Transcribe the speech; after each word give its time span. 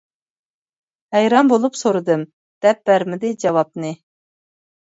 ھەيران 1.17 1.51
بولۇپ 1.51 1.77
سورىدىم، 1.81 2.23
دەپ 2.67 2.81
بەرمىدى 2.91 3.33
جاۋابنى. 3.45 3.93